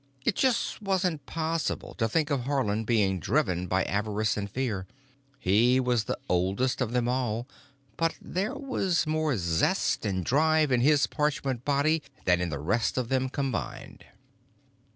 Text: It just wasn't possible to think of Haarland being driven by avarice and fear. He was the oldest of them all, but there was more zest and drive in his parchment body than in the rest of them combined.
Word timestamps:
It 0.25 0.33
just 0.33 0.81
wasn't 0.81 1.27
possible 1.27 1.93
to 1.93 2.09
think 2.09 2.31
of 2.31 2.45
Haarland 2.45 2.87
being 2.87 3.19
driven 3.19 3.67
by 3.67 3.83
avarice 3.83 4.35
and 4.35 4.49
fear. 4.49 4.87
He 5.37 5.79
was 5.79 6.05
the 6.05 6.17
oldest 6.27 6.81
of 6.81 6.91
them 6.91 7.07
all, 7.07 7.47
but 7.97 8.15
there 8.19 8.55
was 8.55 9.05
more 9.05 9.37
zest 9.37 10.03
and 10.03 10.25
drive 10.25 10.71
in 10.71 10.81
his 10.81 11.05
parchment 11.05 11.63
body 11.63 12.01
than 12.25 12.41
in 12.41 12.49
the 12.49 12.57
rest 12.57 12.97
of 12.97 13.09
them 13.09 13.29
combined. 13.29 14.03